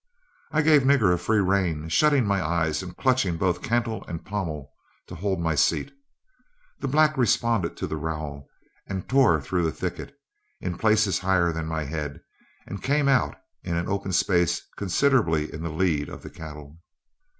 [0.51, 4.73] I gave Nigger a free rein, shutting my eyes and clutching both cantle and pommel
[5.05, 5.93] to hold my seat;
[6.79, 8.49] the black responded to the rowel
[8.87, 10.15] and tore through the thicket,
[10.59, 12.19] in places higher than my head,
[12.65, 16.81] and came out in an open space considerably in the lead of the cattle.